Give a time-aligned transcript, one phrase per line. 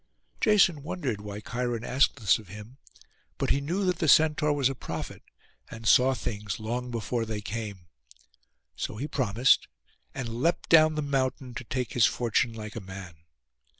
[0.39, 2.79] Jason wondered why Cheiron asked this of him;
[3.37, 5.21] but he knew that the Centaur was a prophet,
[5.69, 7.85] and saw things long before they came.
[8.75, 9.67] So he promised,
[10.15, 13.13] and leapt down the mountain, to take his fortune like a man.